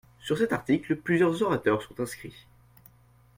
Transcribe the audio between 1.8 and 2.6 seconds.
sont inscrits.